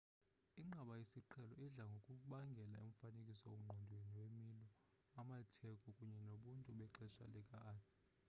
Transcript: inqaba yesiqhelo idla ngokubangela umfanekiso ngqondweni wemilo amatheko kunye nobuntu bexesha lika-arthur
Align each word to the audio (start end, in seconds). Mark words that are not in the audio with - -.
inqaba 0.61 0.93
yesiqhelo 0.99 1.51
idla 1.65 1.83
ngokubangela 1.91 2.77
umfanekiso 2.85 3.47
ngqondweni 3.61 4.11
wemilo 4.21 4.67
amatheko 5.19 5.87
kunye 5.97 6.19
nobuntu 6.27 6.67
bexesha 6.77 7.23
lika-arthur 7.33 7.97